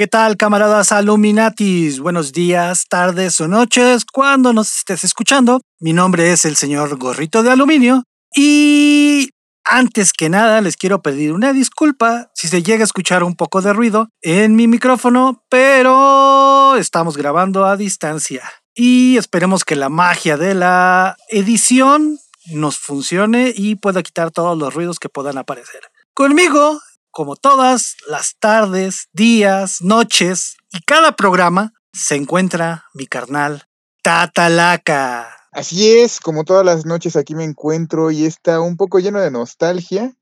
[0.00, 2.00] ¿Qué tal, camaradas Aluminatis?
[2.00, 5.60] Buenos días, tardes o noches, cuando nos estés escuchando.
[5.78, 9.28] Mi nombre es el señor Gorrito de Aluminio y
[9.62, 13.60] antes que nada les quiero pedir una disculpa si se llega a escuchar un poco
[13.60, 20.38] de ruido en mi micrófono, pero estamos grabando a distancia y esperemos que la magia
[20.38, 22.18] de la edición
[22.54, 25.82] nos funcione y pueda quitar todos los ruidos que puedan aparecer.
[26.14, 26.80] Conmigo,
[27.10, 33.64] como todas las tardes, días, noches y cada programa, se encuentra mi carnal
[34.02, 35.28] Tatalaca.
[35.52, 39.30] Así es, como todas las noches aquí me encuentro y está un poco lleno de
[39.30, 40.14] nostalgia.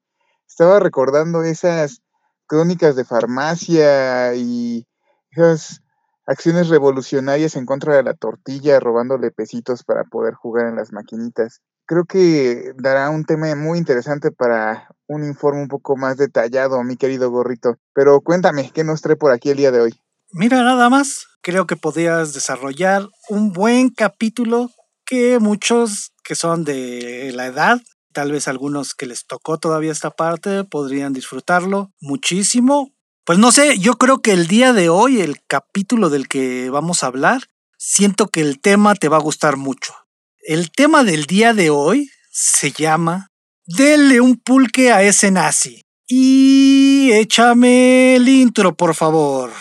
[0.49, 2.01] Estaba recordando esas
[2.47, 4.87] crónicas de farmacia y
[5.31, 5.83] esas
[6.27, 11.61] acciones revolucionarias en contra de la tortilla, robándole pesitos para poder jugar en las maquinitas.
[11.89, 16.99] Creo que dará un tema muy interesante para un informe un poco más detallado, mi
[16.99, 17.79] querido gorrito.
[17.95, 20.01] Pero cuéntame, ¿qué nos trae por aquí el día de hoy?
[20.31, 24.71] Mira, nada más, creo que podías desarrollar un buen capítulo
[25.07, 27.81] que muchos que son de la edad,
[28.13, 32.93] tal vez algunos que les tocó todavía esta parte, podrían disfrutarlo muchísimo.
[33.25, 37.03] Pues no sé, yo creo que el día de hoy, el capítulo del que vamos
[37.03, 37.45] a hablar,
[37.79, 39.95] siento que el tema te va a gustar mucho.
[40.49, 43.29] El tema del día de hoy se llama
[43.67, 45.83] Dele un pulque a ese nazi.
[46.07, 49.53] Y échame el intro, por favor.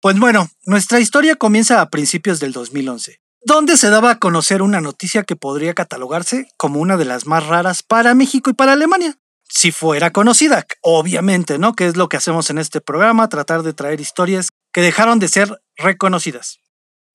[0.00, 4.80] Pues bueno, nuestra historia comienza a principios del 2011, donde se daba a conocer una
[4.80, 9.18] noticia que podría catalogarse como una de las más raras para México y para Alemania.
[9.46, 11.74] Si fuera conocida, obviamente, ¿no?
[11.74, 15.28] Que es lo que hacemos en este programa, tratar de traer historias que dejaron de
[15.28, 16.60] ser reconocidas.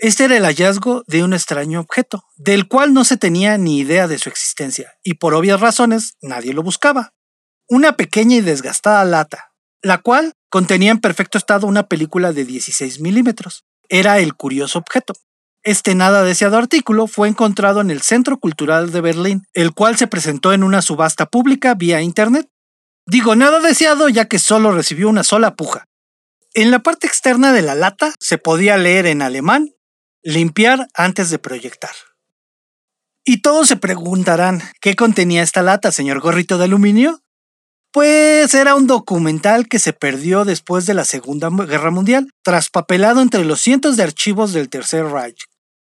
[0.02, 4.08] Este era el hallazgo de un extraño objeto, del cual no se tenía ni idea
[4.08, 7.14] de su existencia, y por obvias razones nadie lo buscaba.
[7.70, 9.52] Una pequeña y desgastada lata,
[9.84, 13.64] la cual contenía en perfecto estado una película de 16 milímetros.
[13.90, 15.14] Era el curioso objeto.
[15.62, 20.08] Este nada deseado artículo fue encontrado en el Centro Cultural de Berlín, el cual se
[20.08, 22.50] presentó en una subasta pública vía Internet.
[23.06, 25.86] Digo nada deseado ya que solo recibió una sola puja.
[26.56, 29.76] En la parte externa de la lata se podía leer en alemán
[30.24, 31.96] Limpiar antes de proyectar.
[33.24, 37.24] Y todos se preguntarán, ¿qué contenía esta lata, señor gorrito de aluminio?
[37.92, 43.44] Pues era un documental que se perdió después de la Segunda Guerra Mundial, traspapelado entre
[43.46, 45.46] los cientos de archivos del Tercer Reich,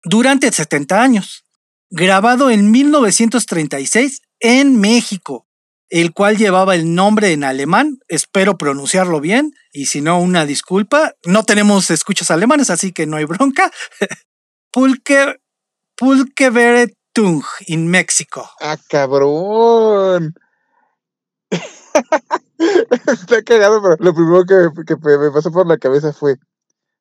[0.03, 1.45] durante 70 años,
[1.89, 5.47] grabado en 1936 en México,
[5.93, 11.13] el cual llevaba el nombre en alemán, espero pronunciarlo bien, y si no, una disculpa.
[11.23, 13.71] No tenemos escuchas alemanes, así que no hay bronca.
[14.71, 15.39] Pulque,
[15.95, 18.49] Pulqueveretung en México.
[18.59, 20.33] ¡Ah, cabrón!
[23.05, 26.37] Está cagado, pero lo primero que, que, me pasó por la cabeza fue: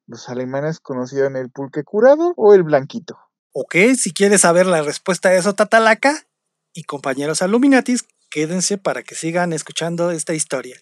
[0.06, 3.18] ¿los alemanes conocían el pulque curado o el blanquito?
[3.52, 6.26] Ok, si quieres saber la respuesta a eso, Tatalaca
[6.74, 10.80] y compañeros Aluminatis, quédense para que sigan escuchando esta historia.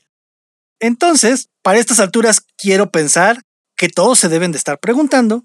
[0.78, 3.43] Entonces, para estas alturas quiero pensar
[3.77, 5.44] que todos se deben de estar preguntando.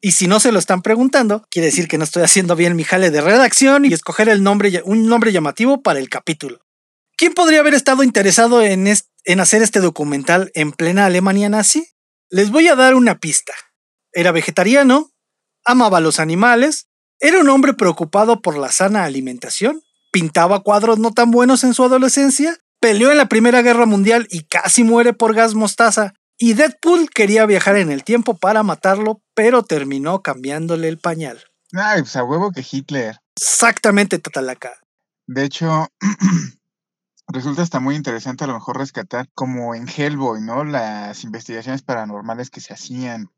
[0.00, 2.84] Y si no se lo están preguntando, quiere decir que no estoy haciendo bien mi
[2.84, 6.60] jale de redacción y escoger el nombre, un nombre llamativo para el capítulo.
[7.16, 11.88] ¿Quién podría haber estado interesado en, en hacer este documental en plena Alemania nazi?
[12.30, 13.54] Les voy a dar una pista.
[14.12, 15.10] Era vegetariano,
[15.64, 19.82] amaba los animales, era un hombre preocupado por la sana alimentación
[20.14, 24.44] pintaba cuadros no tan buenos en su adolescencia, peleó en la Primera Guerra Mundial y
[24.44, 26.14] casi muere por gas mostaza.
[26.38, 31.42] Y Deadpool quería viajar en el tiempo para matarlo, pero terminó cambiándole el pañal.
[31.72, 33.16] Ay, pues a huevo que Hitler.
[33.36, 34.70] Exactamente, Tatalaca.
[35.26, 35.88] De hecho,
[37.26, 40.62] resulta hasta muy interesante a lo mejor rescatar como en Hellboy, ¿no?
[40.62, 43.32] Las investigaciones paranormales que se hacían.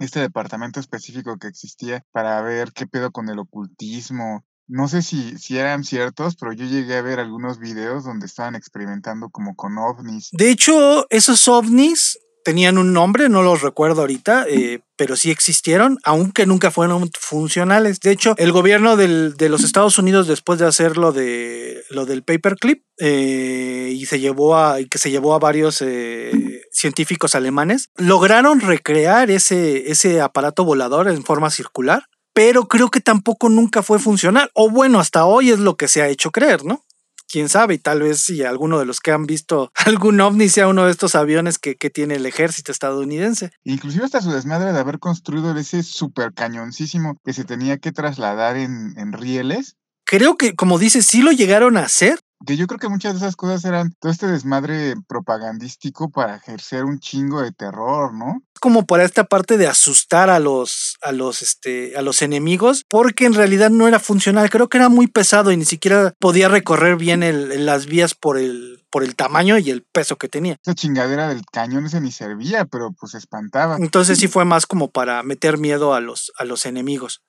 [0.00, 5.36] Este departamento específico que existía para ver qué pedo con el ocultismo, no sé si,
[5.36, 9.76] si eran ciertos, pero yo llegué a ver algunos videos donde estaban experimentando como con
[9.78, 10.28] ovnis.
[10.32, 15.98] De hecho, esos ovnis tenían un nombre, no los recuerdo ahorita, eh, pero sí existieron,
[16.04, 18.00] aunque nunca fueron funcionales.
[18.00, 22.06] De hecho, el gobierno del, de los Estados Unidos, después de hacer lo, de, lo
[22.06, 27.88] del paperclip, eh, y se llevó a, que se llevó a varios eh, científicos alemanes,
[27.96, 32.04] lograron recrear ese, ese aparato volador en forma circular
[32.42, 34.50] pero creo que tampoco nunca fue funcional.
[34.54, 36.82] O bueno, hasta hoy es lo que se ha hecho creer, ¿no?
[37.28, 40.66] Quién sabe, y tal vez si alguno de los que han visto algún ovni sea
[40.66, 43.50] uno de estos aviones que, tiene el ejército estadounidense.
[43.62, 48.56] Inclusive hasta su desmadre de haber construido ese super cañoncísimo que se tenía que trasladar
[48.56, 49.76] en, en rieles.
[50.06, 53.18] Creo que, como dices, sí lo llegaron a hacer, Que yo creo que muchas de
[53.18, 58.42] esas cosas eran todo este desmadre propagandístico para ejercer un chingo de terror, ¿no?
[58.60, 63.26] Como para esta parte de asustar a los, a los, este, a los enemigos, porque
[63.26, 64.50] en realidad no era funcional.
[64.50, 68.38] Creo que era muy pesado y ni siquiera podía recorrer bien el, las vías por
[68.38, 70.58] el, por el tamaño y el peso que tenía.
[70.62, 73.76] Esa chingadera del cañón ese ni servía, pero pues espantaba.
[73.76, 77.22] Entonces sí fue más como para meter miedo a los, a los enemigos.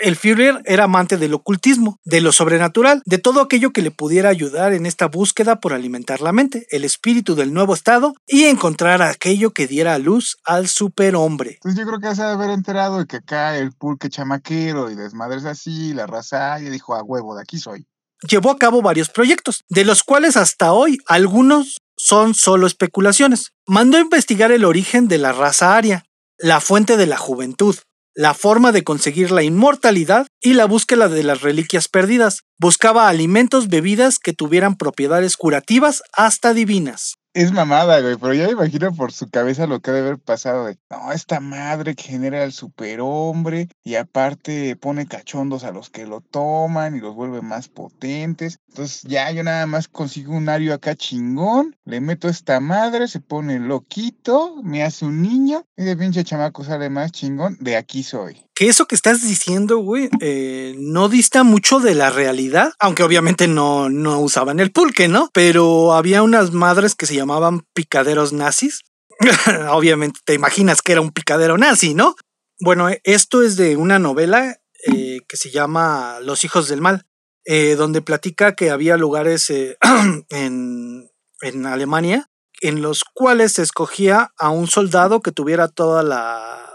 [0.00, 4.28] El Führer era amante del ocultismo, de lo sobrenatural, de todo aquello que le pudiera
[4.28, 9.02] ayudar en esta búsqueda por alimentar la mente, el espíritu del nuevo estado y encontrar
[9.02, 11.54] aquello que diera luz al superhombre.
[11.54, 14.94] Entonces yo creo que se debe haber enterado de que acá el pulque chamaquero y
[14.94, 17.86] desmadres así, la raza, y dijo a huevo, de aquí soy.
[18.28, 23.52] Llevó a cabo varios proyectos, de los cuales hasta hoy algunos son solo especulaciones.
[23.66, 26.04] Mandó a investigar el origen de la raza aria,
[26.38, 27.76] la fuente de la juventud,
[28.18, 32.40] la forma de conseguir la inmortalidad y la búsqueda de las reliquias perdidas.
[32.58, 37.17] Buscaba alimentos, bebidas que tuvieran propiedades curativas hasta divinas.
[37.34, 40.78] Es mamada, güey, pero ya imagino por su cabeza lo que debe haber pasado de,
[40.90, 46.20] no, esta madre que genera el superhombre y aparte pone cachondos a los que lo
[46.22, 48.58] toman y los vuelve más potentes.
[48.68, 53.20] Entonces ya yo nada más consigo un ario acá chingón, le meto esta madre, se
[53.20, 58.02] pone loquito, me hace un niño y de pinche chamaco sale más chingón, de aquí
[58.02, 63.04] soy que eso que estás diciendo, güey, eh, no dista mucho de la realidad, aunque
[63.04, 65.30] obviamente no, no usaban el pulque, ¿no?
[65.32, 68.82] Pero había unas madres que se llamaban picaderos nazis.
[69.70, 72.16] obviamente te imaginas que era un picadero nazi, ¿no?
[72.58, 74.58] Bueno, esto es de una novela
[74.92, 77.06] eh, que se llama Los hijos del mal,
[77.44, 79.50] eh, donde platica que había lugares
[80.30, 81.08] en,
[81.42, 82.28] en Alemania
[82.60, 86.67] en los cuales se escogía a un soldado que tuviera toda la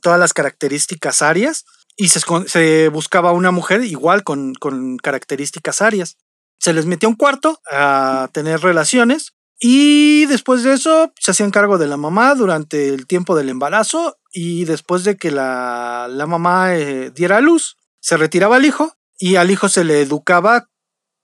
[0.00, 1.64] todas las características arias
[1.96, 4.54] y se, buscaba una mujer igual con,
[5.02, 6.16] características arias.
[6.58, 11.76] Se les metía un cuarto a tener relaciones y después de eso se hacían cargo
[11.76, 17.10] de la mamá durante el tiempo del embarazo y después de que la, mamá eh,
[17.10, 20.68] diera luz, se retiraba el hijo y al hijo se le educaba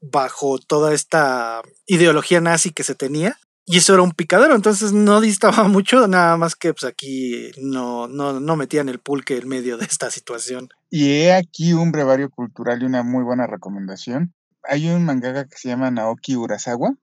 [0.00, 5.20] bajo toda esta ideología nazi que se tenía y eso era un picadero, entonces no
[5.20, 9.78] distaba mucho, nada más que pues aquí no, no, no metían el pulque en medio
[9.78, 10.68] de esta situación.
[10.90, 14.34] Y he aquí un brevario cultural y una muy buena recomendación.
[14.62, 16.94] Hay un mangaka que se llama Naoki Urasawa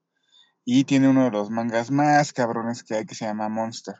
[0.64, 3.96] y tiene uno de los mangas más cabrones que hay que se llama Monster.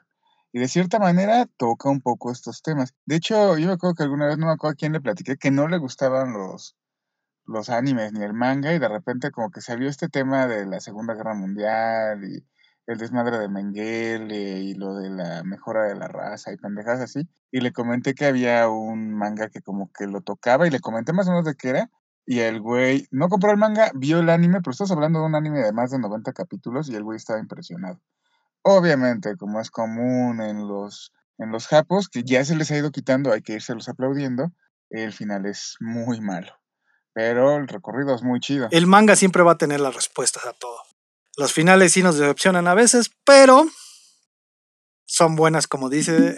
[0.53, 2.95] Y de cierta manera toca un poco estos temas.
[3.07, 5.37] De hecho, yo me acuerdo que alguna vez, no me acuerdo a quién le platiqué,
[5.37, 6.77] que no le gustaban los,
[7.47, 10.81] los animes ni el manga y de repente como que salió este tema de la
[10.81, 12.45] Segunda Guerra Mundial y
[12.87, 17.29] el desmadre de Mengele y lo de la mejora de la raza y pendejas así.
[17.51, 21.13] Y le comenté que había un manga que como que lo tocaba y le comenté
[21.13, 21.91] más o menos de qué era.
[22.25, 25.35] Y el güey no compró el manga, vio el anime, pero estás hablando de un
[25.35, 28.01] anime de más de 90 capítulos y el güey estaba impresionado.
[28.63, 32.93] Obviamente, como es común en los, en los japos, que ya se les ha ido
[32.93, 34.53] quitando, hay que irse aplaudiendo,
[34.91, 36.62] el final es muy malo.
[37.15, 38.69] Pero el recorrido es muy chido.
[38.71, 40.79] El manga siempre va a tener las respuestas a todo.
[41.37, 43.67] Los finales sí nos decepcionan a veces, pero
[45.07, 46.37] son buenas, como dice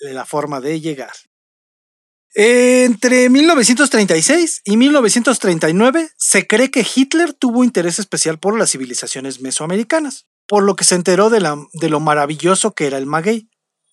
[0.00, 1.12] la forma de llegar.
[2.34, 10.26] Entre 1936 y 1939 se cree que Hitler tuvo interés especial por las civilizaciones mesoamericanas,
[10.46, 13.48] por lo que se enteró de, lo maravilloso que era el maguey,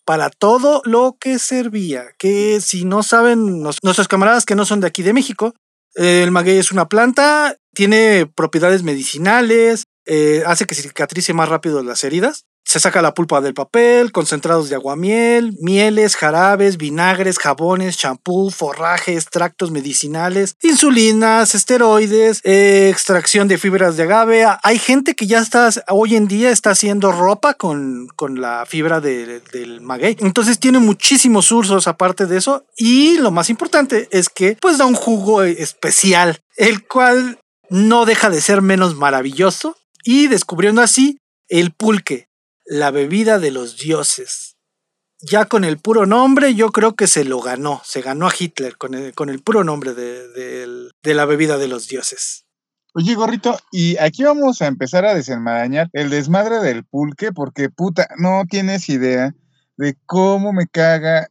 [0.06, 4.88] para todo lo que servía, que si no saben nuestros camaradas que no son de
[4.88, 5.56] aquí de México,
[5.98, 12.04] el maguey es una planta, tiene propiedades medicinales, eh, hace que cicatrice más rápido las
[12.04, 12.46] heridas.
[12.68, 19.14] Se saca la pulpa del papel, concentrados de aguamiel, mieles, jarabes, vinagres, jabones, champú, forraje,
[19.14, 24.46] extractos medicinales, insulinas, esteroides, extracción de fibras de agave.
[24.64, 29.00] Hay gente que ya está, hoy en día está haciendo ropa con, con la fibra
[29.00, 30.18] del maguey.
[30.20, 32.66] Entonces tiene muchísimos usos aparte de eso.
[32.76, 38.30] Y lo más importante es que pues da un jugo especial, el cual no deja
[38.30, 41.20] de ser menos maravilloso y descubriendo así
[41.50, 42.27] el pulque,
[42.68, 44.58] la bebida de los dioses.
[45.20, 48.78] Ya con el puro nombre yo creo que se lo ganó, se ganó a Hitler
[48.78, 52.46] con el, con el puro nombre de, de la bebida de los dioses.
[52.94, 58.08] Oye, gorrito, y aquí vamos a empezar a desenmarañar el desmadre del pulque, porque puta,
[58.18, 59.36] no tienes idea
[59.78, 61.28] de cómo me caga.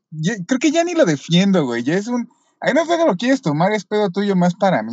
[0.47, 1.83] creo que ya ni lo defiendo, güey.
[1.83, 2.29] Ya es un.
[2.61, 4.93] Ahí no sé que lo quieres tomar, es pedo tuyo más para mí.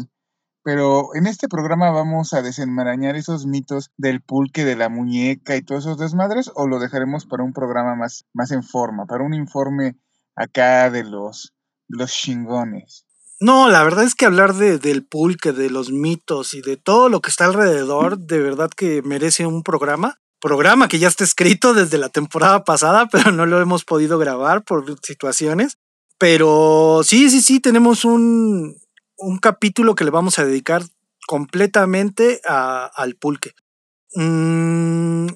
[0.64, 5.62] Pero en este programa vamos a desenmarañar esos mitos del pulque, de la muñeca y
[5.62, 9.34] todos esos desmadres, o lo dejaremos para un programa más, más en forma, para un
[9.34, 9.98] informe
[10.36, 11.54] acá de los,
[11.90, 13.06] los chingones.
[13.40, 17.10] No, la verdad es que hablar de, del pulque, de los mitos y de todo
[17.10, 20.18] lo que está alrededor, de verdad que merece un programa.
[20.40, 24.64] Programa que ya está escrito desde la temporada pasada, pero no lo hemos podido grabar
[24.64, 25.78] por situaciones.
[26.18, 28.78] Pero sí, sí, sí, tenemos un,
[29.18, 30.84] un capítulo que le vamos a dedicar
[31.28, 33.54] completamente a, al pulque.
[34.16, 35.28] Mm,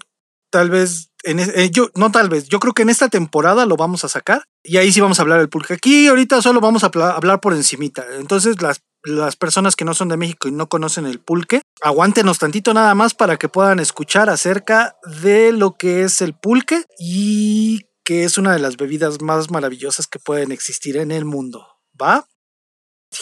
[0.50, 3.76] tal vez, en, eh, yo, no tal vez, yo creo que en esta temporada lo
[3.76, 5.74] vamos a sacar y ahí sí vamos a hablar del pulque.
[5.74, 8.06] Aquí ahorita solo vamos a hablar por encimita.
[8.18, 12.40] Entonces las, las personas que no son de México y no conocen el pulque, aguántenos
[12.40, 17.86] tantito nada más para que puedan escuchar acerca de lo que es el pulque y
[18.04, 21.68] que es una de las bebidas más maravillosas que pueden existir en el mundo.
[22.00, 22.28] ¿Va?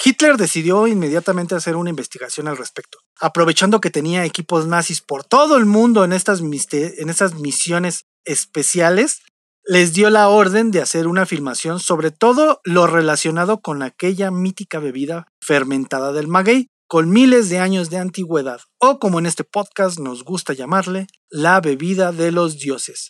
[0.04, 5.58] Hitler decidió inmediatamente hacer una investigación al respecto, aprovechando que tenía equipos nazis por todo
[5.58, 9.22] el mundo en estas, en estas misiones especiales,
[9.68, 14.80] les dio la orden de hacer una filmación sobre todo lo relacionado con aquella mítica
[14.80, 20.00] bebida fermentada del maguey, con miles de años de antigüedad, o como en este podcast
[20.00, 23.10] nos gusta llamarle, la bebida de los dioses,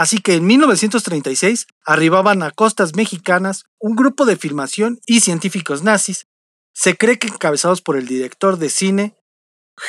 [0.00, 6.26] Así que en 1936 arribaban a costas mexicanas un grupo de filmación y científicos nazis,
[6.72, 9.14] se cree que encabezados por el director de cine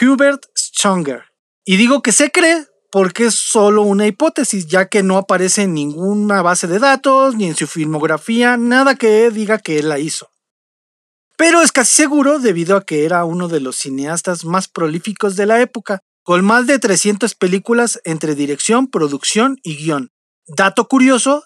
[0.02, 1.28] Hubert Stronger.
[1.64, 5.76] Y digo que se cree porque es solo una hipótesis, ya que no aparece en
[5.76, 10.30] ninguna base de datos ni en su filmografía nada que diga que él la hizo.
[11.38, 15.46] Pero es casi seguro debido a que era uno de los cineastas más prolíficos de
[15.46, 20.12] la época, con más de 300 películas entre dirección, producción y guion.
[20.48, 21.44] Dato curioso,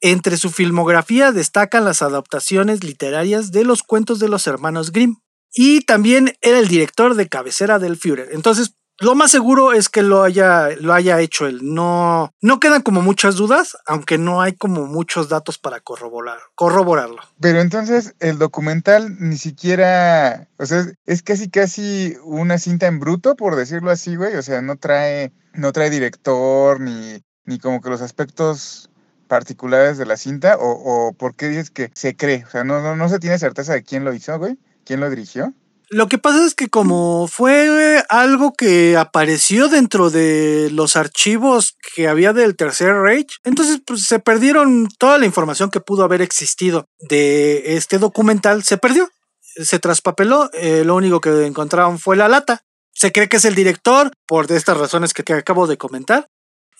[0.00, 5.16] entre su filmografía destacan las adaptaciones literarias de los cuentos de los hermanos Grimm.
[5.52, 8.30] Y también era el director de cabecera del Führer.
[8.32, 11.60] Entonces, lo más seguro es que lo haya, lo haya hecho él.
[11.62, 17.22] No, no quedan como muchas dudas, aunque no hay como muchos datos para corroborar, corroborarlo.
[17.40, 23.34] Pero entonces el documental ni siquiera, o sea, es casi casi una cinta en bruto,
[23.34, 24.36] por decirlo así, güey.
[24.36, 28.90] O sea, no trae, no trae director ni, ni como que los aspectos
[29.26, 32.44] particulares de la cinta, o, o por qué dices que se cree.
[32.44, 34.58] O sea, no, no, no se tiene certeza de quién lo hizo, güey.
[34.84, 35.54] ¿Quién lo dirigió?
[35.94, 42.08] Lo que pasa es que como fue algo que apareció dentro de los archivos que
[42.08, 46.88] había del Tercer Reich, entonces pues, se perdieron toda la información que pudo haber existido
[46.98, 49.08] de este documental, se perdió,
[49.40, 52.64] se traspapeló, eh, lo único que encontraron fue la lata.
[52.92, 56.28] Se cree que es el director por estas razones que, que acabo de comentar.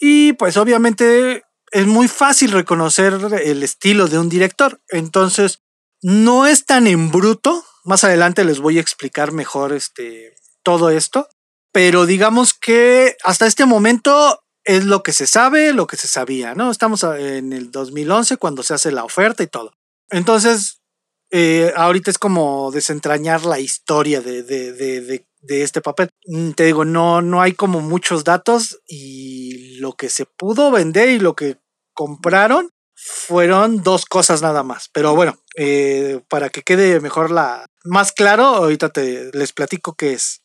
[0.01, 4.81] Y pues obviamente es muy fácil reconocer el estilo de un director.
[4.89, 5.61] Entonces,
[6.03, 11.29] no es tan en bruto más adelante les voy a explicar mejor este, todo esto,
[11.73, 16.55] pero digamos que hasta este momento es lo que se sabe, lo que se sabía,
[16.55, 16.71] ¿no?
[16.71, 19.73] Estamos en el 2011 cuando se hace la oferta y todo.
[20.11, 20.81] Entonces,
[21.31, 26.09] eh, ahorita es como desentrañar la historia de, de, de, de, este papel.
[26.27, 31.11] Mm, te digo, no, no hay como muchos datos y lo que se pudo vender
[31.11, 31.59] y lo que
[31.93, 34.89] compraron fueron dos cosas nada más.
[34.93, 40.15] Pero bueno, eh, para que quede mejor la más claro, ahorita te les platico qué
[40.15, 40.43] es.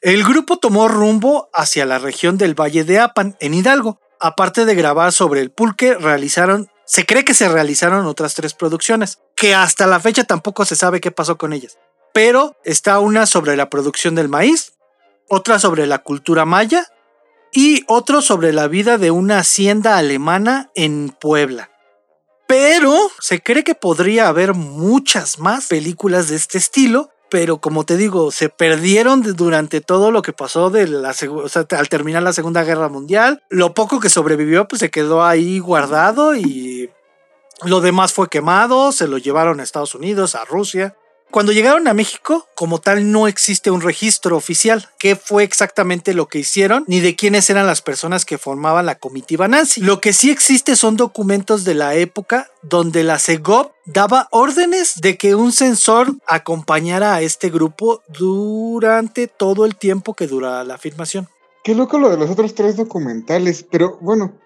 [0.00, 4.00] El grupo tomó rumbo hacia la región del Valle de Apan, en Hidalgo.
[4.20, 9.18] Aparte de grabar sobre el pulque, realizaron, se cree que se realizaron otras tres producciones,
[9.36, 11.78] que hasta la fecha tampoco se sabe qué pasó con ellas.
[12.12, 14.72] Pero está una sobre la producción del maíz,
[15.28, 16.86] otra sobre la cultura maya
[17.52, 21.69] y otro sobre la vida de una hacienda alemana en Puebla.
[22.50, 27.96] Pero se cree que podría haber muchas más películas de este estilo, pero como te
[27.96, 31.14] digo, se perdieron durante todo lo que pasó de la
[31.78, 33.44] al terminar la Segunda Guerra Mundial.
[33.50, 36.90] Lo poco que sobrevivió pues se quedó ahí guardado y
[37.62, 40.96] lo demás fue quemado, se lo llevaron a Estados Unidos, a Rusia.
[41.30, 44.88] Cuando llegaron a México, como tal, no existe un registro oficial.
[44.98, 46.82] ¿Qué fue exactamente lo que hicieron?
[46.88, 49.80] Ni de quiénes eran las personas que formaban la comitiva nazi.
[49.80, 55.16] Lo que sí existe son documentos de la época donde la CEGOP daba órdenes de
[55.16, 61.28] que un sensor acompañara a este grupo durante todo el tiempo que duraba la filmación.
[61.62, 64.36] Qué loco lo de los otros tres documentales, pero bueno,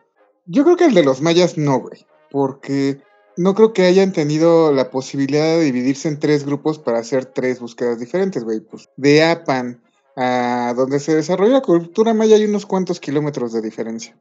[0.44, 3.00] yo creo que el de los mayas no, güey, porque
[3.36, 7.60] no creo que hayan tenido la posibilidad de dividirse en tres grupos para hacer tres
[7.60, 8.60] búsquedas diferentes, güey.
[8.60, 9.82] Pues de Apan
[10.16, 14.16] a donde se desarrolla la cultura maya hay unos cuantos kilómetros de diferencia.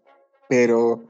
[0.50, 1.04] Pero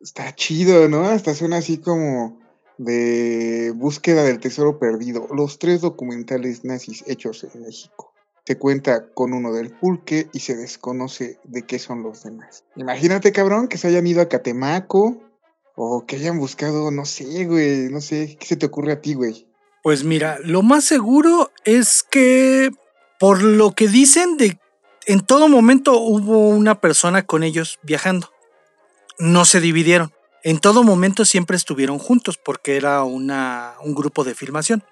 [0.00, 1.04] está chido, ¿no?
[1.04, 2.40] Hasta suena así como
[2.78, 5.28] de búsqueda del tesoro perdido.
[5.34, 8.12] Los tres documentales nazis hechos en México.
[8.44, 12.64] Se cuenta con uno del pulque y se desconoce de qué son los demás.
[12.74, 15.20] Imagínate, cabrón, que se hayan ido a Catemaco,
[15.74, 19.14] o que hayan buscado, no sé, güey, no sé, ¿qué se te ocurre a ti,
[19.14, 19.46] güey?
[19.82, 22.70] Pues mira, lo más seguro es que
[23.18, 24.58] por lo que dicen de
[25.06, 28.30] en todo momento hubo una persona con ellos viajando.
[29.18, 30.12] No se dividieron.
[30.44, 34.84] En todo momento siempre estuvieron juntos porque era una, un grupo de filmación.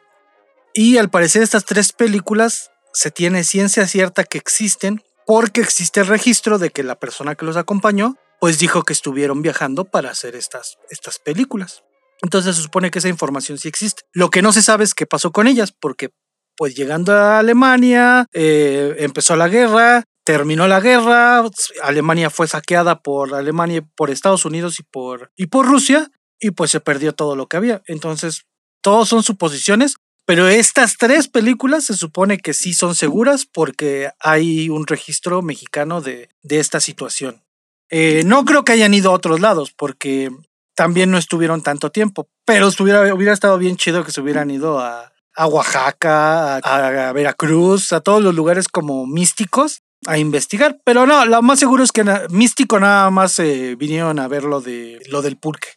[0.75, 6.07] Y al parecer estas tres películas se tiene ciencia cierta que existen porque existe el
[6.07, 10.35] registro de que la persona que los acompañó pues dijo que estuvieron viajando para hacer
[10.35, 11.85] estas, estas películas.
[12.23, 14.03] Entonces se supone que esa información sí existe.
[14.13, 16.11] Lo que no se sabe es qué pasó con ellas, porque
[16.57, 21.43] pues llegando a Alemania, eh, empezó la guerra, terminó la guerra,
[21.83, 26.71] Alemania fue saqueada por Alemania, por Estados Unidos y por, y por Rusia, y pues
[26.71, 27.83] se perdió todo lo que había.
[27.87, 28.45] Entonces,
[28.83, 34.69] todos son suposiciones, pero estas tres películas se supone que sí son seguras porque hay
[34.69, 37.43] un registro mexicano de, de esta situación.
[37.91, 40.31] Eh, no creo que hayan ido a otros lados porque
[40.75, 44.79] también no estuvieron tanto tiempo, pero hubiera, hubiera estado bien chido que se hubieran ido
[44.79, 50.81] a, a Oaxaca, a, Veracruz, a todos los lugares como místicos a investigar.
[50.85, 54.61] Pero no, lo más seguro es que místico nada más eh, vinieron a ver lo,
[54.61, 55.69] de, lo del pulque.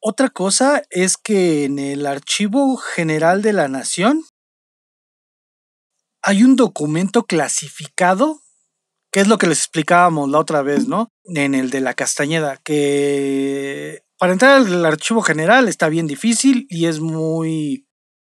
[0.00, 4.24] Otra cosa es que en el Archivo General de la Nación
[6.22, 8.40] hay un documento clasificado,
[9.12, 11.08] que es lo que les explicábamos la otra vez, ¿no?
[11.24, 16.86] En el de la Castañeda, que para entrar al Archivo General está bien difícil y
[16.86, 17.86] es muy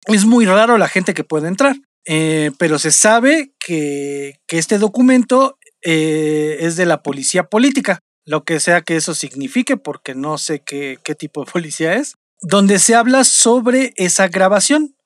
[0.07, 5.59] es muy raro la gente que puede entrar, eh, pero se sabe que, este documento
[5.83, 10.63] eh, es de la policía política, lo que sea que eso signifique, porque no sé
[10.65, 14.97] qué, qué tipo de policía es, donde se habla sobre esa grabación,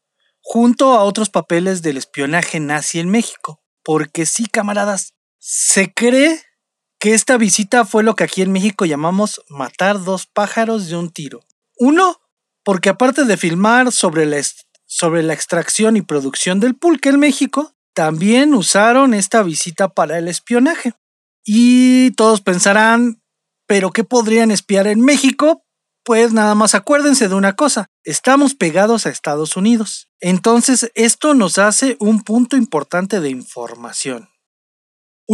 [0.41, 3.61] junto a otros papeles del espionaje nazi en México.
[3.85, 6.40] Porque sí, camaradas, se cree
[7.00, 11.11] que esta visita fue lo que aquí en México llamamos matar dos pájaros de un
[11.11, 11.40] tiro.
[11.76, 12.20] Uno,
[12.62, 14.40] porque aparte de filmar sobre la,
[14.87, 20.28] sobre la extracción y producción del pulque en México, también usaron esta visita para el
[20.28, 20.94] espionaje.
[21.44, 23.20] Y todos pensarán,
[23.66, 25.64] ¿pero qué podrían espiar en México?
[26.04, 30.08] Pues nada más acuérdense de una cosa, estamos pegados a Estados Unidos.
[30.21, 34.31] Entonces esto nos hace un punto importante de información.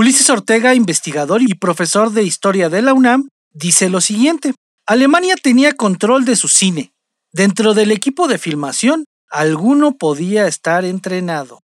[0.00, 4.54] Ulises Ortega, investigador y profesor de historia de la UNAM, dice lo siguiente.
[4.86, 6.92] Alemania tenía control de su cine.
[7.32, 11.62] Dentro del equipo de filmación alguno podía estar entrenado.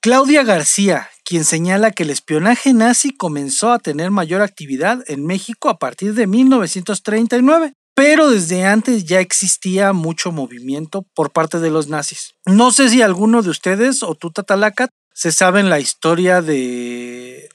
[0.00, 5.68] Claudia García, quien señala que el espionaje nazi comenzó a tener mayor actividad en México
[5.68, 11.88] a partir de 1939, pero desde antes ya existía mucho movimiento por parte de los
[11.88, 12.34] nazis.
[12.46, 17.48] No sé si alguno de ustedes o tú, Tatalacat, se saben la historia de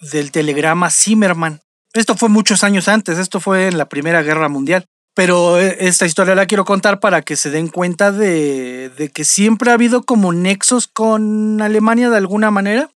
[0.00, 1.60] del telegrama Zimmerman.
[1.92, 6.04] Esto fue muchos años antes, esto fue en la Primera Guerra Mundial pero eh, esta
[6.04, 10.34] historia la quiero contar para que se den cuenta de, que siempre ha habido como
[10.34, 12.90] nexos con Alemania de alguna manera.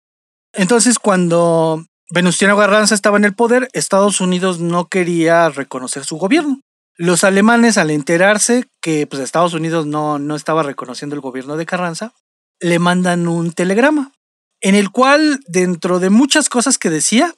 [0.52, 6.60] Entonces, cuando Venustiano Carranza estaba en el poder, Estados Unidos no quería reconocer su gobierno.
[6.98, 11.64] Los alemanes, al enterarse que pues, Estados Unidos no, no estaba reconociendo el gobierno de
[11.64, 12.12] Carranza,
[12.60, 14.12] le mandan un telegrama,
[14.60, 17.34] en el cual, dentro de muchas cosas que decía,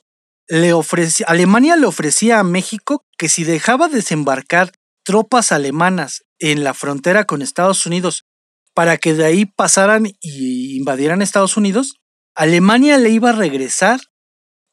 [0.48, 4.72] le ofrecía, Alemania le ofrecía a México que si dejaba desembarcar
[5.04, 8.26] tropas alemanas en la frontera con Estados Unidos
[8.74, 11.96] para que de ahí pasaran y invadieran Estados Unidos,
[12.34, 14.00] Alemania le iba a regresar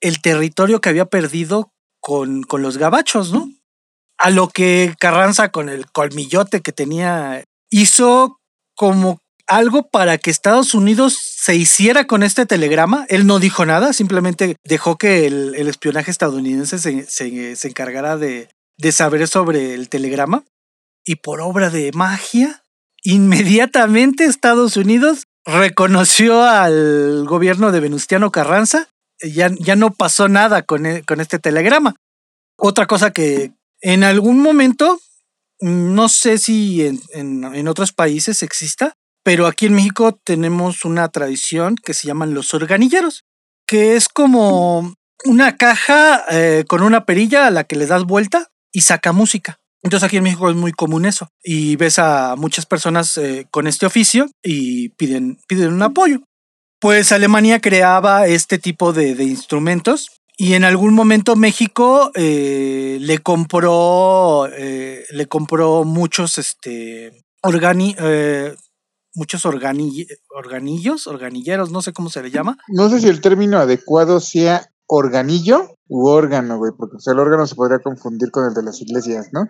[0.02, 3.50] el territorio que había perdido con, con los gabachos, ¿no?
[4.18, 8.40] A lo que Carranza, con el colmillote que tenía, hizo
[8.76, 13.06] como algo para que Estados Unidos se hiciera con este telegrama.
[13.10, 19.28] Él no dijo nada, simplemente dejó que el, espionaje estadounidense se, encargara de, de saber
[19.28, 20.46] sobre el telegrama.
[21.04, 22.64] Y por obra de magia,
[23.04, 28.88] inmediatamente Estados Unidos reconoció al gobierno de Venustiano Carranza.
[29.22, 31.96] Ya, ya no pasó nada con, e, con este telegrama.
[32.56, 35.00] Otra cosa que en algún momento,
[35.60, 38.94] no sé si en, en otros países exista,
[39.30, 43.26] pero aquí en México tenemos una tradición que se llaman los organilleros,
[43.68, 48.48] que es como una caja eh, con una perilla a la que le das vuelta
[48.72, 49.60] y saca música.
[49.84, 51.30] Entonces aquí en México es muy común eso.
[51.44, 56.24] Y ves a muchas personas eh, con este oficio y piden, piden un apoyo.
[56.80, 64.48] Pues Alemania creaba este tipo de, instrumentos y en algún momento México eh, le compró
[64.48, 67.12] le compró muchos este
[67.44, 67.96] organi
[69.20, 72.58] muchos organillos, organilleros, no sé cómo se le llama.
[72.70, 77.56] No sé si el término adecuado sea organillo u órgano, güey, porque el órgano se
[77.56, 79.46] podría confundir con el de las iglesias, ¿no?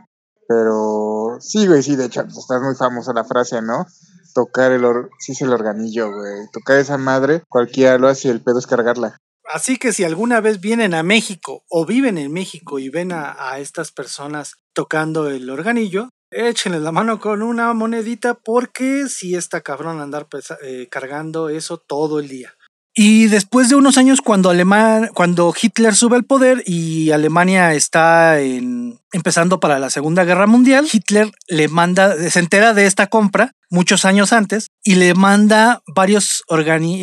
[0.47, 3.85] Pero sí, güey, sí, de hecho, pues, está muy famosa la frase, ¿no?
[4.33, 6.47] tocar el, or sí es el organillo, güey.
[6.51, 9.17] Tocar esa madre, cualquiera lo hace, el pedo es cargarla.
[9.51, 13.35] Así que si alguna vez vienen a México o viven en México y ven a,
[13.51, 19.61] a estas personas tocando el organillo, échenles la mano con una monedita porque si está
[19.61, 20.27] cabrón andar
[20.63, 22.53] eh, cargando eso todo el día.
[23.01, 28.41] Y después de unos años, cuando, Alemán, cuando Hitler sube al poder y Alemania está
[28.41, 34.05] empezando para la Segunda Guerra Mundial, Hitler le manda, se entera de esta compra muchos
[34.05, 36.43] años antes y le manda varios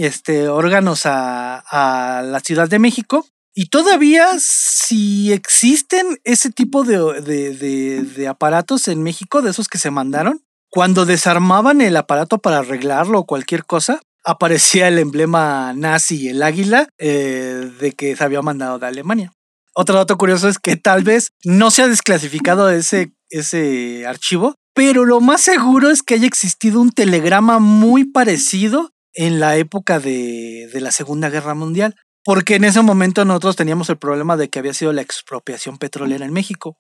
[0.03, 3.25] este, órganos a, a la Ciudad de México
[3.59, 9.79] y todavía si existen ese tipo de, de, de, aparatos en México, de esos que
[9.79, 16.29] se mandaron, cuando desarmaban el aparato para arreglarlo o cualquier cosa, aparecía el emblema nazi,
[16.29, 19.33] el águila, eh, de que se había mandado de Alemania.
[19.75, 25.07] Otro dato curioso es que tal vez no se ha desclasificado ese, ese archivo, pero
[25.07, 30.69] lo más seguro es que haya existido un telegrama muy parecido en la época de,
[30.71, 34.59] de la Segunda Guerra Mundial porque en ese momento nosotros teníamos el problema de que
[34.59, 36.77] había sido la expropiación petrolera en México.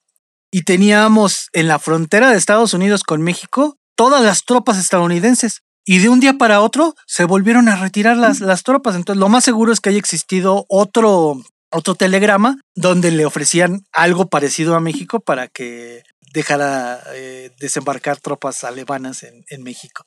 [0.50, 5.62] Y teníamos en la frontera de Estados Unidos con México todas las tropas estadounidenses.
[5.85, 8.96] Y de un día para otro se volvieron a retirar las, las tropas.
[8.96, 14.26] Entonces lo más seguro es que haya existido otro, otro telegrama donde le ofrecían algo
[14.26, 16.02] parecido a México para que
[16.35, 20.06] dejara eh, desembarcar tropas alemanas en, en México.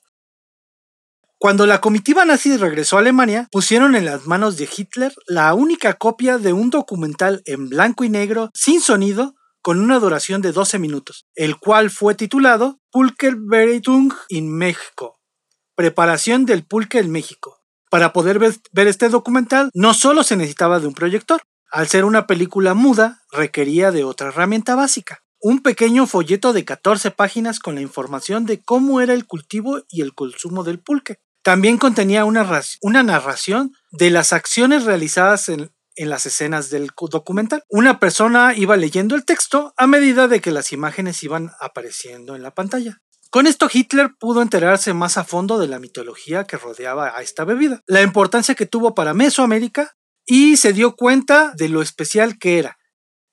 [1.42, 5.94] Cuando la comitiva nazi regresó a Alemania, pusieron en las manos de Hitler la única
[5.94, 10.78] copia de un documental en blanco y negro, sin sonido, con una duración de 12
[10.78, 15.18] minutos, el cual fue titulado Pulkerbereitung in México,
[15.74, 17.62] preparación del pulque en México.
[17.88, 22.26] Para poder ver este documental no solo se necesitaba de un proyector, al ser una
[22.26, 27.80] película muda requería de otra herramienta básica, un pequeño folleto de 14 páginas con la
[27.80, 31.16] información de cómo era el cultivo y el consumo del pulque.
[31.42, 32.46] También contenía una,
[32.82, 37.64] una narración de las acciones realizadas en, en las escenas del documental.
[37.68, 42.42] Una persona iba leyendo el texto a medida de que las imágenes iban apareciendo en
[42.42, 42.98] la pantalla.
[43.30, 47.44] Con esto Hitler pudo enterarse más a fondo de la mitología que rodeaba a esta
[47.44, 49.94] bebida, la importancia que tuvo para Mesoamérica
[50.26, 52.76] y se dio cuenta de lo especial que era,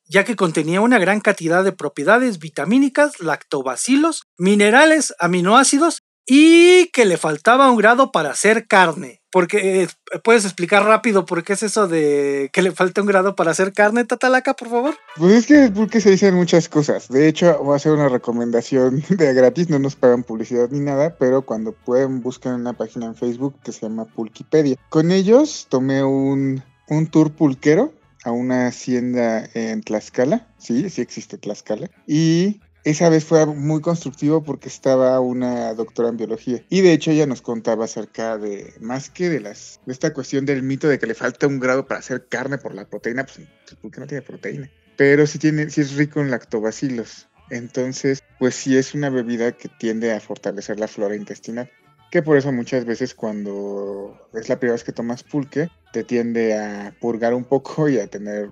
[0.06, 7.18] ya que contenía una gran cantidad de propiedades vitamínicas, lactobacilos, minerales, aminoácidos y que le
[7.18, 9.22] faltaba un grado para hacer carne.
[9.32, 9.88] Porque eh,
[10.24, 13.72] puedes explicar rápido por qué es eso de que le falta un grado para hacer
[13.72, 14.96] carne, Tatalaca, por favor.
[15.16, 17.08] Pues es que porque se dicen muchas cosas.
[17.08, 21.16] De hecho, voy a hacer una recomendación de gratis, no nos pagan publicidad ni nada,
[21.18, 24.76] pero cuando pueden busquen una página en Facebook que se llama Pulquipedia.
[24.90, 31.38] Con ellos tomé un, un tour pulquero a una hacienda en Tlaxcala, sí, sí existe
[31.38, 36.94] Tlaxcala, y esa vez fue muy constructivo porque estaba una doctora en biología y de
[36.94, 40.88] hecho ella nos contaba acerca de más que de las de esta cuestión del mito
[40.88, 43.46] de que le falta un grado para hacer carne por la proteína, pues
[43.82, 47.28] porque no tiene proteína, pero sí tiene sí es rico en lactobacilos.
[47.50, 51.70] Entonces, pues sí es una bebida que tiende a fortalecer la flora intestinal.
[52.12, 56.58] Que por eso muchas veces cuando es la primera vez que tomas pulque, te tiende
[56.58, 58.50] a purgar un poco y a tener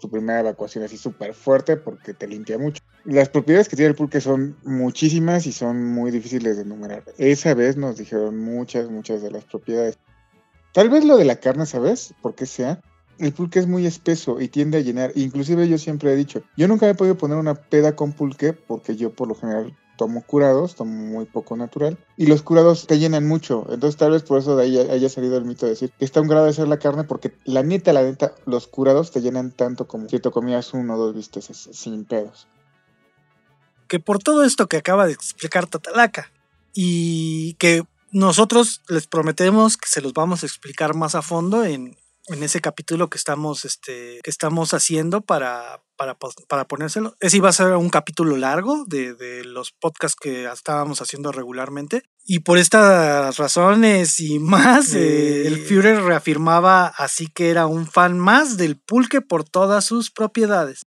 [0.00, 2.82] tu primera evacuación así súper fuerte porque te limpia mucho.
[3.06, 7.04] Las propiedades que tiene el pulque son muchísimas y son muy difíciles de enumerar.
[7.18, 9.96] Esa vez nos dijeron muchas, muchas de las propiedades.
[10.72, 12.14] Tal vez lo de la carne, ¿sabes?
[12.20, 12.80] Por qué sea.
[13.18, 15.12] El pulque es muy espeso y tiende a llenar.
[15.14, 18.52] Inclusive yo siempre he dicho, yo nunca me he podido poner una peda con pulque
[18.52, 22.98] porque yo por lo general tomo curados, tomo muy poco natural, y los curados te
[22.98, 23.66] llenan mucho.
[23.70, 26.20] Entonces, tal vez por eso de ahí haya salido el mito de decir que está
[26.20, 29.52] un grado de ser la carne, porque la neta, la neta, los curados te llenan
[29.52, 32.48] tanto como si te comías uno o dos bisteces sin pedos.
[33.88, 36.30] Que por todo esto que acaba de explicar Tatalaca,
[36.76, 41.96] y que nosotros les prometemos que se los vamos a explicar más a fondo en,
[42.28, 46.18] en ese capítulo que estamos, este, que estamos haciendo para, para,
[46.48, 47.16] para ponérselo.
[47.20, 52.02] Ese iba a ser un capítulo largo de, de, los podcasts que estábamos haciendo regularmente.
[52.24, 58.18] Y por estas razones y más, eh, el Führer reafirmaba así que era un fan
[58.18, 60.86] más del pulque por todas sus propiedades.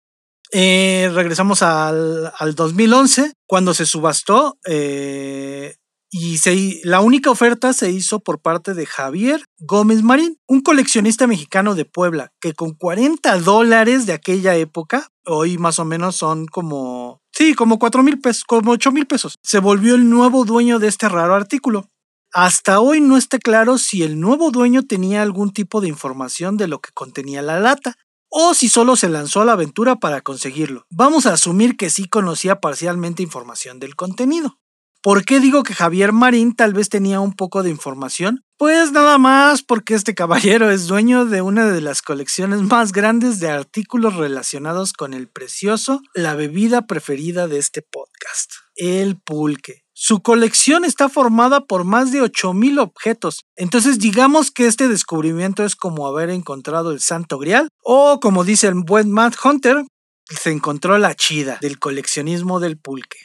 [0.54, 5.76] Eh, regresamos al, al, 2011, cuando se subastó eh,
[6.14, 11.26] y se, la única oferta se hizo por parte de Javier Gómez Marín, un coleccionista
[11.26, 16.48] mexicano de Puebla, que con 40 dólares de aquella época, hoy más o menos son
[16.48, 20.80] como, sí, como 4 mil pesos, como 8 mil pesos, se volvió el nuevo dueño
[20.80, 21.88] de este raro artículo.
[22.34, 26.68] Hasta hoy no está claro si el nuevo dueño tenía algún tipo de información de
[26.68, 27.96] lo que contenía la lata,
[28.32, 30.88] o si solo se lanzó a la aventura para conseguirlo.
[30.90, 34.58] Vamos a asumir que sí conocía parcialmente información del contenido.
[35.04, 38.46] ¿Por qué digo que Javier Marín tal vez tenía un poco de información?
[38.58, 43.40] Pues nada más porque este caballero es dueño de una de las colecciones más grandes
[43.40, 49.81] de artículos relacionados con el precioso, la bebida preferida de este podcast, el pulque.
[50.04, 53.46] Su colección está formada por más de 8000 objetos.
[53.56, 58.66] Entonces digamos que este descubrimiento es como haber encontrado el Santo Grial o como dice
[58.66, 59.86] el buen Matt Hunter,
[60.28, 63.20] se encontró la chida del coleccionismo del pulque.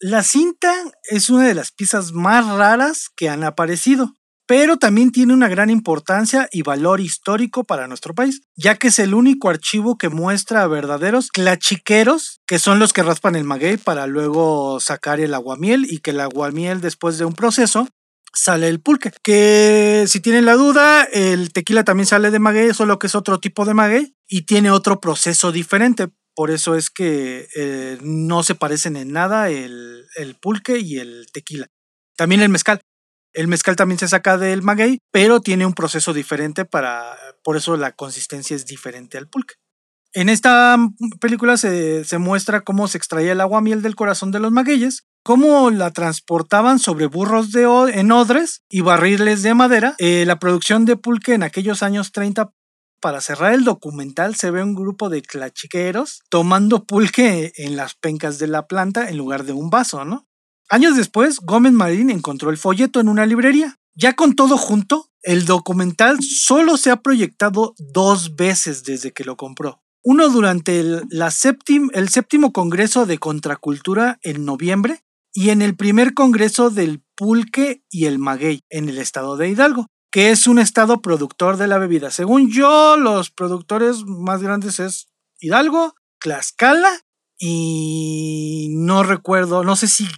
[0.00, 4.14] La cinta es una de las piezas más raras que han aparecido,
[4.50, 8.98] pero también tiene una gran importancia y valor histórico para nuestro país, ya que es
[8.98, 13.76] el único archivo que muestra a verdaderos clachiqueros, que son los que raspan el maguey
[13.76, 17.86] para luego sacar el aguamiel y que el aguamiel después de un proceso
[18.32, 19.12] sale el pulque.
[19.22, 23.38] Que si tienen la duda, el tequila también sale de maguey, solo que es otro
[23.38, 26.08] tipo de maguey y tiene otro proceso diferente.
[26.34, 31.28] Por eso es que eh, no se parecen en nada el, el pulque y el
[31.32, 31.68] tequila.
[32.16, 32.80] También el mezcal.
[33.32, 37.76] El mezcal también se saca del maguey, pero tiene un proceso diferente para, por eso
[37.76, 39.54] la consistencia es diferente al pulque.
[40.12, 40.76] En esta
[41.20, 45.04] película se, se muestra cómo se extraía el agua miel del corazón de los magueyes,
[45.22, 47.62] cómo la transportaban sobre burros de,
[47.94, 49.94] en odres y barriles de madera.
[49.98, 52.50] Eh, la producción de pulque en aquellos años 30
[53.00, 58.38] para cerrar el documental se ve un grupo de clachiqueros tomando pulque en las pencas
[58.38, 60.26] de la planta en lugar de un vaso, ¿no?
[60.72, 63.76] Años después, Gómez Marín encontró el folleto en una librería.
[63.94, 69.36] Ya con todo junto, el documental solo se ha proyectado dos veces desde que lo
[69.36, 69.82] compró.
[70.04, 75.02] Uno durante el, séptimo Congreso de Contracultura en noviembre
[75.32, 79.88] y en el primer Congreso del Pulque y el Maguey en el estado de Hidalgo
[80.12, 82.10] que es un estado productor de la bebida.
[82.10, 86.90] Según yo, los productores más grandes es Hidalgo, Tlaxcala
[87.38, 90.08] y no recuerdo, no sé si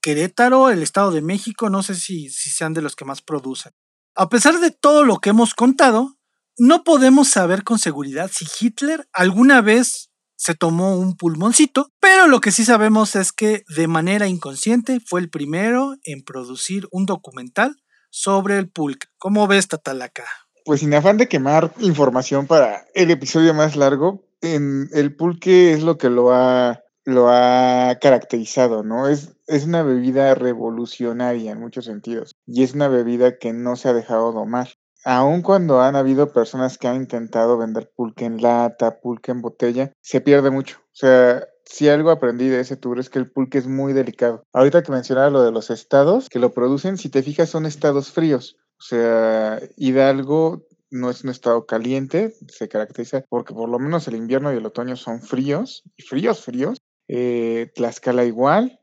[0.00, 3.72] Querétaro, el Estado de México, no sé si, si sean de los que más producen.
[4.14, 6.16] A pesar de todo lo que hemos contado,
[6.56, 12.40] no podemos saber con seguridad si Hitler alguna vez se tomó un pulmoncito, pero lo
[12.40, 17.76] que sí sabemos es que de manera inconsciente fue el primero en producir un documental
[18.10, 19.08] sobre el pulque.
[19.18, 20.24] ¿Cómo ves, Tatalaca?
[20.64, 25.82] Pues sin afán de quemar información para el episodio más largo, en el pulque es
[25.82, 29.08] lo que lo ha, lo ha caracterizado, ¿no?
[29.08, 33.88] Es, es una bebida revolucionaria en muchos sentidos y es una bebida que no se
[33.88, 34.68] ha dejado domar.
[35.06, 39.90] Aun cuando han habido personas que han intentado vender pulque en lata, pulque en botella,
[40.02, 40.80] se pierde mucho.
[40.80, 44.42] O sea, si algo aprendí de ese tour es que el pulque es muy delicado.
[44.52, 48.12] Ahorita que mencionaba lo de los estados que lo producen, si te fijas, son estados
[48.12, 48.58] fríos.
[48.78, 54.16] O sea, Hidalgo no es un estado caliente, se caracteriza porque por lo menos el
[54.16, 56.78] invierno y el otoño son fríos, y fríos, fríos.
[57.08, 58.80] Eh, Tlaxcala igual.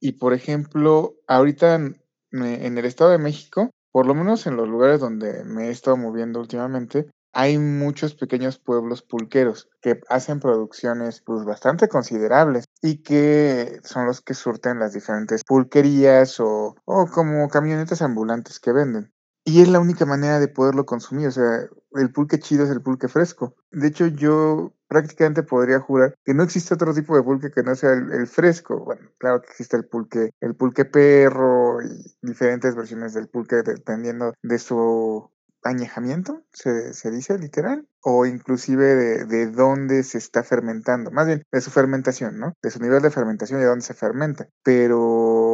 [0.00, 5.00] Y por ejemplo, ahorita en el Estado de México, por lo menos en los lugares
[5.00, 11.44] donde me he estado moviendo últimamente, hay muchos pequeños pueblos pulqueros que hacen producciones pues
[11.44, 18.02] bastante considerables y que son los que surten las diferentes pulquerías o, o como camionetas
[18.02, 19.12] ambulantes que venden.
[19.44, 22.82] Y es la única manera de poderlo consumir, o sea, el pulque chido es el
[22.82, 23.54] pulque fresco.
[23.70, 27.74] De hecho, yo prácticamente podría jurar que no existe otro tipo de pulque que no
[27.74, 28.84] sea el, fresco.
[28.84, 34.34] Bueno, claro que existe el pulque, el pulque perro y diferentes versiones del pulque dependiendo
[34.42, 35.30] de su
[35.64, 41.44] añejamiento, se, se, dice literal, o inclusive de, de, dónde se está fermentando, más bien
[41.52, 42.54] de su fermentación, ¿no?
[42.60, 44.48] De su nivel de fermentación y de dónde se fermenta.
[44.64, 45.51] Pero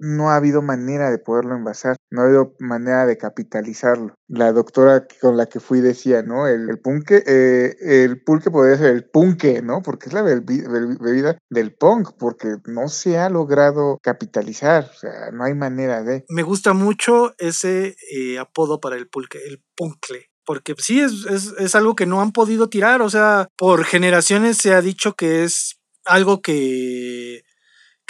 [0.00, 4.14] no ha habido manera de poderlo envasar, no ha habido manera de capitalizarlo.
[4.28, 6.46] La doctora con la que fui decía, ¿no?
[6.46, 9.82] El, el punque, eh, el pulque podría ser el punque, ¿no?
[9.82, 15.44] Porque es la bebida del punk, porque no se ha logrado capitalizar, o sea, no
[15.44, 16.24] hay manera de...
[16.28, 21.54] Me gusta mucho ese eh, apodo para el pulque, el punkle porque sí es, es,
[21.60, 25.44] es, algo que no han podido tirar, o sea, por generaciones se ha dicho que
[25.44, 27.44] es algo que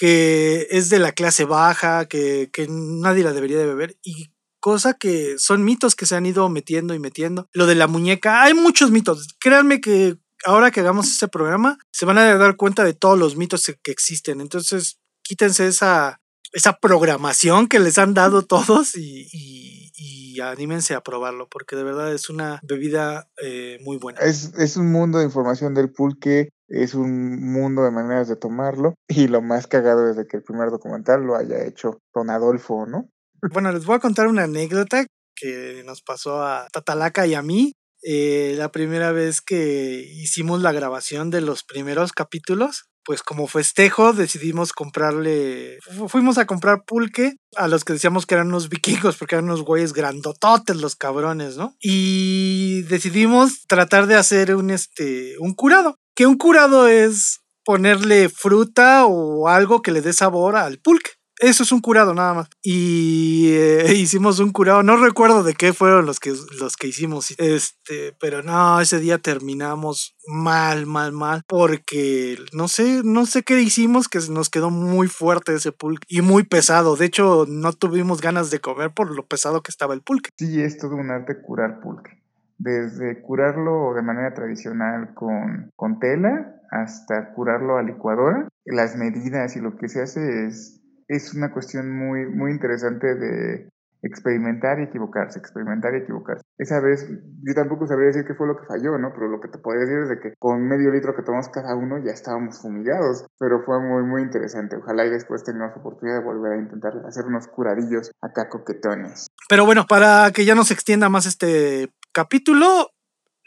[0.01, 4.95] que es de la clase baja, que, que nadie la debería de beber y cosa
[4.95, 7.51] que son mitos que se han ido metiendo y metiendo.
[7.53, 9.29] Lo de la muñeca, hay muchos mitos.
[9.39, 13.37] Créanme que ahora que hagamos este programa se van a dar cuenta de todos los
[13.37, 14.41] mitos que existen.
[14.41, 16.23] Entonces, quítense esa,
[16.55, 22.15] esa programación que les han dado todos y, y, anímense a probarlo, porque de verdad
[22.15, 24.21] es una bebida eh, muy buena.
[24.21, 28.95] Es, es un mundo de información del pulque es un mundo de maneras de tomarlo
[29.09, 33.11] y lo más cagado desde que el primer documental lo haya hecho don Adolfo, ¿no?
[33.53, 37.73] Bueno, les voy a contar una anécdota que nos pasó a Tatalaca y a mí.
[38.03, 44.13] Eh, la primera vez que hicimos la grabación de los primeros capítulos, pues como festejo
[44.13, 45.79] decidimos comprarle,
[46.09, 49.63] fuimos a comprar pulque a los que decíamos que eran unos vikingos, porque eran unos
[49.63, 51.75] güeyes grandototes los cabrones, ¿no?
[51.81, 59.07] Y decidimos tratar de hacer un, este, un curado, que un curado es ponerle fruta
[59.07, 61.13] o algo que le dé sabor al pulque.
[61.39, 62.49] Eso es un curado nada más.
[62.63, 64.83] Y eh, hicimos un curado.
[64.83, 67.31] No recuerdo de qué fueron los que, los que hicimos.
[67.39, 71.43] Este, pero no, ese día terminamos mal, mal, mal.
[71.47, 76.21] Porque no sé, no sé qué hicimos que nos quedó muy fuerte ese pulque y
[76.21, 76.97] muy pesado.
[76.97, 80.29] De hecho, no tuvimos ganas de comer por lo pesado que estaba el pulque.
[80.37, 82.20] Sí, es todo un arte curar pulque.
[82.61, 88.49] Desde curarlo de manera tradicional con, con tela hasta curarlo a licuadora.
[88.66, 93.68] Las medidas y lo que se hace es es una cuestión muy, muy interesante de
[94.03, 96.42] experimentar y equivocarse, experimentar y equivocarse.
[96.57, 99.12] Esa vez yo tampoco sabría decir qué fue lo que falló, ¿no?
[99.12, 101.75] Pero lo que te podría decir es de que con medio litro que tomamos cada
[101.75, 104.77] uno ya estábamos fumigados, pero fue muy, muy interesante.
[104.77, 109.27] Ojalá y después tengamos oportunidad de volver a intentar hacer unos curadillos acá coquetones.
[109.49, 112.90] Pero bueno, para que ya no se extienda más este capítulo,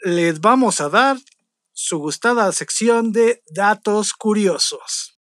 [0.00, 1.18] les vamos a dar
[1.72, 5.18] su gustada sección de datos curiosos.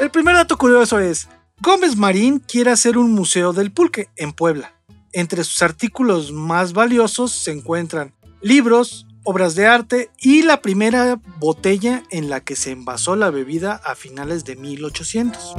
[0.00, 1.28] El primer dato curioso es,
[1.60, 4.72] Gómez Marín quiere hacer un museo del pulque en Puebla.
[5.12, 12.02] Entre sus artículos más valiosos se encuentran libros, obras de arte y la primera botella
[12.08, 15.54] en la que se envasó la bebida a finales de 1800.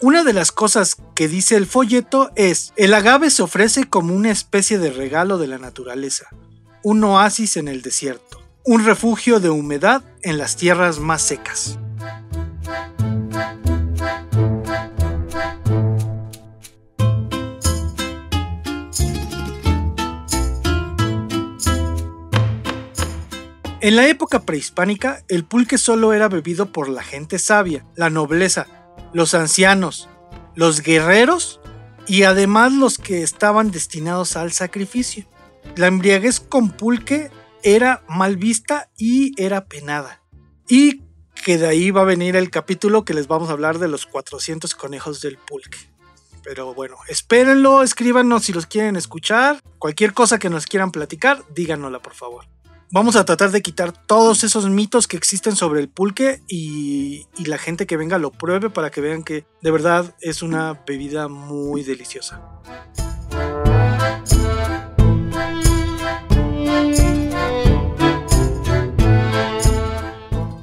[0.00, 4.30] Una de las cosas que dice el folleto es, el agave se ofrece como una
[4.30, 6.30] especie de regalo de la naturaleza,
[6.82, 11.78] un oasis en el desierto, un refugio de humedad en las tierras más secas.
[23.86, 28.66] En la época prehispánica, el pulque solo era bebido por la gente sabia, la nobleza,
[29.12, 30.08] los ancianos,
[30.56, 31.60] los guerreros
[32.08, 35.24] y además los que estaban destinados al sacrificio.
[35.76, 37.30] La embriaguez con pulque
[37.62, 40.20] era mal vista y era penada.
[40.68, 41.02] Y
[41.44, 44.04] que de ahí va a venir el capítulo que les vamos a hablar de los
[44.04, 45.78] 400 conejos del pulque.
[46.42, 49.62] Pero bueno, espérenlo, escríbanos si los quieren escuchar.
[49.78, 52.55] Cualquier cosa que nos quieran platicar, díganosla por favor
[52.90, 57.58] vamos a tratar de quitar todos esos mitos que existen sobre el pulque y, la
[57.58, 61.84] gente que venga lo pruebe para que vean que de verdad es una bebida muy
[61.84, 62.42] deliciosa.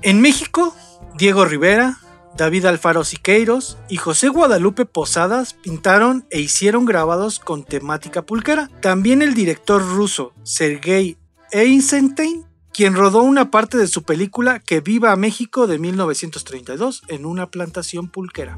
[0.01, 0.75] En México,
[1.15, 1.99] Diego Rivera,
[2.35, 8.69] David Alfaro Siqueiros y José Guadalupe Posadas pintaron e hicieron grabados con temática pulquera.
[8.81, 11.17] También el director ruso Sergei
[11.55, 17.51] Eisenstein, quien rodó una parte de su película Que viva México de 1932 en una
[17.51, 18.57] plantación pulquera.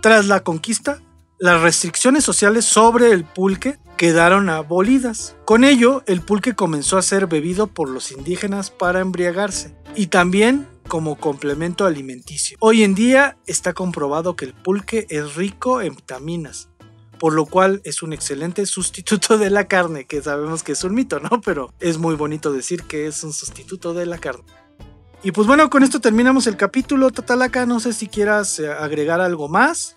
[0.00, 1.02] Tras la conquista,
[1.40, 5.34] las restricciones sociales sobre el pulque quedaron abolidas.
[5.44, 10.68] Con ello, el pulque comenzó a ser bebido por los indígenas para embriagarse y también
[10.90, 12.58] como complemento alimenticio.
[12.60, 16.68] Hoy en día está comprobado que el pulque es rico en vitaminas,
[17.20, 20.96] por lo cual es un excelente sustituto de la carne, que sabemos que es un
[20.96, 21.40] mito, ¿no?
[21.44, 24.42] Pero es muy bonito decir que es un sustituto de la carne.
[25.22, 29.20] Y pues bueno, con esto terminamos el capítulo, Tatalaca, no sé si quieras eh, agregar
[29.20, 29.96] algo más.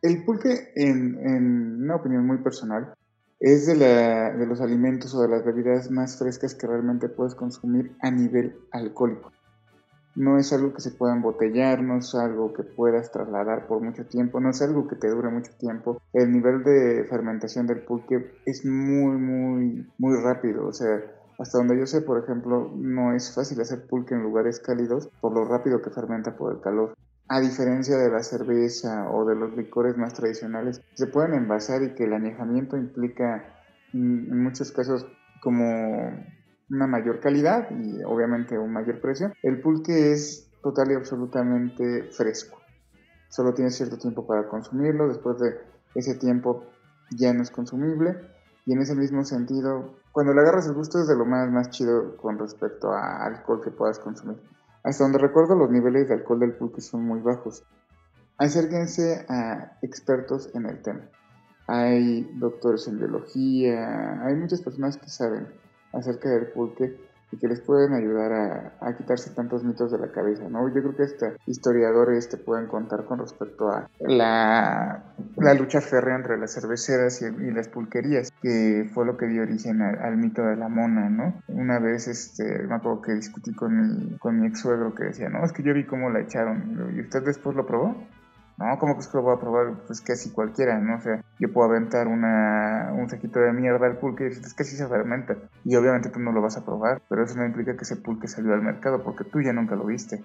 [0.00, 2.94] El pulque, en, en una opinión muy personal,
[3.40, 7.96] es de, de los alimentos o de las bebidas más frescas que realmente puedes consumir
[8.00, 9.32] a nivel alcohólico.
[10.16, 14.06] No es algo que se pueda embotellar, no es algo que puedas trasladar por mucho
[14.06, 16.00] tiempo, no es algo que te dure mucho tiempo.
[16.12, 20.68] El nivel de fermentación del pulque es muy, muy, muy rápido.
[20.68, 21.02] O sea,
[21.38, 25.32] hasta donde yo sé, por ejemplo, no es fácil hacer pulque en lugares cálidos por
[25.32, 26.94] lo rápido que fermenta por el calor
[27.28, 31.94] a diferencia de la cerveza o de los licores más tradicionales, se pueden envasar y
[31.94, 33.44] que el añejamiento implica
[33.92, 35.06] mm, en muchos casos
[35.40, 35.64] como
[36.70, 39.32] una mayor calidad y obviamente un mayor precio.
[39.42, 42.60] El pulque es total y absolutamente fresco.
[43.28, 45.58] Solo tienes cierto tiempo para consumirlo, después de
[45.94, 46.64] ese tiempo
[47.10, 48.16] ya no es consumible
[48.66, 51.70] y en ese mismo sentido, cuando le agarras el gusto es de lo más, más
[51.70, 54.38] chido con respecto a alcohol que puedas consumir.
[54.84, 57.64] Hasta donde recuerdo los niveles de alcohol del pulque son muy bajos.
[58.36, 61.08] Acérquense a expertos en el tema.
[61.66, 65.48] hay doctores en biología, hay muchas personas que saben
[65.92, 67.00] acerca del pulque
[67.32, 68.32] y que les pueden ayudar
[68.80, 70.68] a, quitarse tantos mitos de la cabeza, ¿no?
[70.68, 75.02] Yo creo que este historiadores te pueden contar con respecto a la,
[75.36, 79.82] la lucha férrea entre las cerveceras y, las pulquerías, que fue lo que dio origen
[79.82, 81.34] al, mito de la mona, ¿no?
[81.48, 85.28] Una vez, este, me acuerdo que discutí con mi, con mi ex suegro que decía,
[85.28, 87.96] no, es que yo vi cómo la echaron, ¿y usted después lo probó?
[88.56, 89.74] No, ¿cómo que lo voy a probar?
[89.86, 90.96] Pues casi cualquiera, ¿no?
[90.96, 94.64] O sea, yo puedo aventar una, un saquito de mierda al pulque y es que
[94.64, 95.36] sí se fermenta.
[95.64, 98.28] Y obviamente tú no lo vas a probar, pero eso no implica que ese pulque
[98.28, 100.22] salió al mercado porque tú ya nunca lo viste.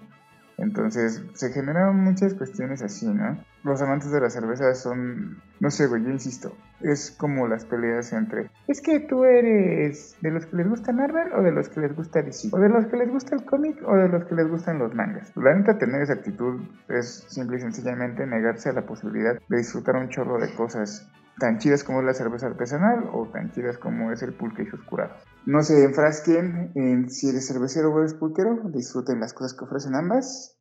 [0.60, 3.42] Entonces se generan muchas cuestiones así, ¿no?
[3.64, 8.12] Los amantes de la cerveza son, no sé, güey, yo insisto, es como las peleas
[8.12, 11.80] entre, es que tú eres de los que les gusta Marvel o de los que
[11.80, 14.34] les gusta DC, o de los que les gusta el cómic o de los que
[14.34, 15.32] les gustan los mangas.
[15.36, 19.96] La neta, tener esa actitud es simple y sencillamente negarse a la posibilidad de disfrutar
[19.96, 21.10] un chorro de cosas
[21.40, 24.66] tan chidas como es la cerveza artesanal o tan chidas como es el pulque y
[24.66, 25.16] sus curados.
[25.46, 29.96] No se enfrasquen en si eres cervecero o eres pulquero, disfruten las cosas que ofrecen
[29.96, 30.56] ambas.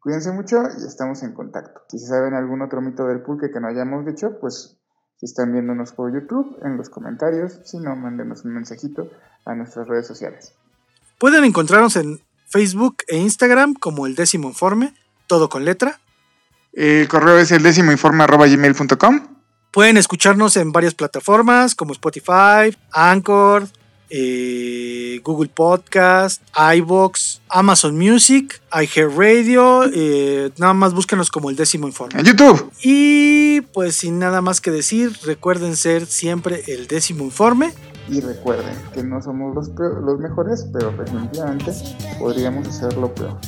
[0.00, 1.80] Cuídense mucho y estamos en contacto.
[1.88, 4.76] Si saben algún otro mito del pulque que no hayamos dicho, pues
[5.16, 9.10] si están viéndonos por YouTube, en los comentarios, si no, mándenos un mensajito
[9.46, 10.52] a nuestras redes sociales.
[11.18, 14.92] Pueden encontrarnos en Facebook e Instagram como el décimo informe,
[15.26, 15.98] todo con letra.
[16.72, 19.35] El correo es el décimo informe gmail.com.
[19.76, 23.68] Pueden escucharnos en varias plataformas como Spotify, Anchor,
[24.08, 26.40] eh, Google Podcast,
[26.76, 29.82] iBox, Amazon Music, iHeartRadio.
[29.92, 32.18] Eh, nada más búsquenos como el décimo informe.
[32.18, 32.72] En YouTube.
[32.82, 37.74] Y pues sin nada más que decir, recuerden ser siempre el décimo informe.
[38.08, 41.74] Y recuerden que no somos los, los mejores, pero definitivamente
[42.18, 43.38] podríamos hacerlo peor.